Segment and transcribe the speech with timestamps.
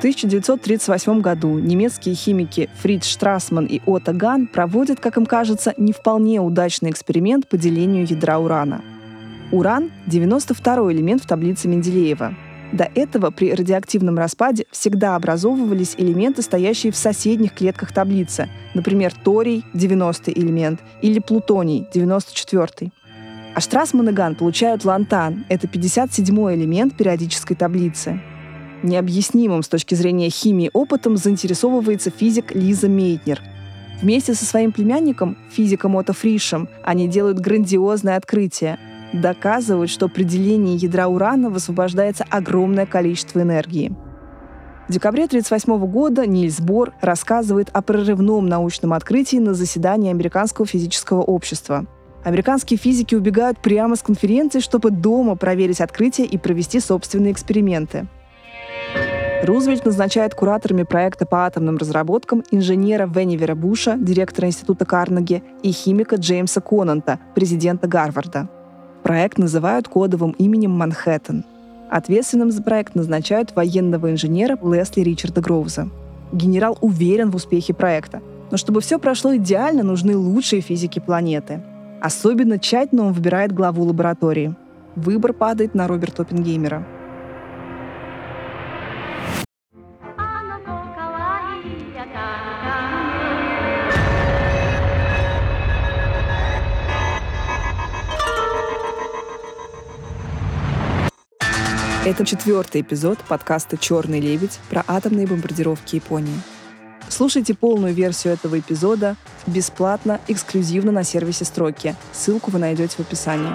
[0.00, 6.40] 1938 году немецкие химики Фриц Штрасман и Отто Ган проводят, как им кажется, не вполне
[6.40, 8.80] удачный эксперимент по делению ядра урана.
[9.52, 12.34] Уран— 92-й элемент в таблице Менделеева.
[12.72, 19.66] До этого при радиоактивном распаде всегда образовывались элементы, стоящие в соседних клетках таблицы, например, торий—
[19.74, 22.90] 90-й элемент или плутоний— 94-й.
[23.54, 28.18] А Штрасман и Ган получают лантан— это 57-й элемент периодической таблицы.
[28.82, 33.42] Необъяснимым с точки зрения химии опытом заинтересовывается физик Лиза Мейтнер.
[34.00, 38.78] Вместе со своим племянником, физиком Отто Фришем, они делают грандиозное открытие.
[39.12, 43.94] Доказывают, что при делении ядра урана высвобождается огромное количество энергии.
[44.88, 51.20] В декабре 1938 года Нильс Бор рассказывает о прорывном научном открытии на заседании Американского физического
[51.20, 51.84] общества.
[52.24, 58.08] Американские физики убегают прямо с конференции, чтобы дома проверить открытие и провести собственные эксперименты–
[59.42, 66.16] Рузвельт назначает кураторами проекта по атомным разработкам инженера Веннивера Буша, директора Института Карнеги, и химика
[66.16, 68.50] Джеймса Конанта, президента Гарварда.
[69.02, 71.46] Проект называют кодовым именем «Манхэттен».
[71.90, 75.88] Ответственным за проект назначают военного инженера Лесли Ричарда Гроуза.
[76.32, 81.62] Генерал уверен в успехе проекта, но чтобы все прошло идеально, нужны лучшие физики планеты.
[82.02, 84.54] Особенно тщательно он выбирает главу лаборатории.
[84.96, 86.86] Выбор падает на Роберта Оппенгеймера–
[102.02, 106.40] Это четвертый эпизод подкаста «Черный лебедь» про атомные бомбардировки Японии.
[107.10, 111.94] Слушайте полную версию этого эпизода бесплатно, эксклюзивно на сервисе «Строки».
[112.12, 113.52] Ссылку вы найдете в описании.